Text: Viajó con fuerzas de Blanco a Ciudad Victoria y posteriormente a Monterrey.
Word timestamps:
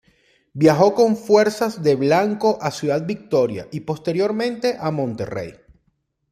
Viajó 0.53 0.95
con 0.95 1.15
fuerzas 1.15 1.83
de 1.83 1.93
Blanco 1.93 2.57
a 2.59 2.71
Ciudad 2.71 3.05
Victoria 3.05 3.67
y 3.71 3.81
posteriormente 3.81 4.75
a 4.79 4.89
Monterrey. 4.89 5.53